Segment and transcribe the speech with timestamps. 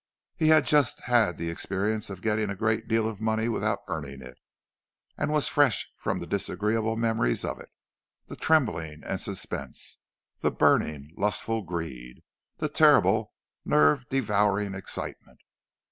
[0.35, 4.23] He had just had the experience of getting a great deal of money without earning
[4.23, 4.35] it,
[5.15, 9.99] and was fresh from the disagreeable memories of it—the trembling and suspense,
[10.39, 12.23] the burning lustful greed,
[12.57, 13.33] the terrible
[13.63, 15.41] nerve devouring excitement.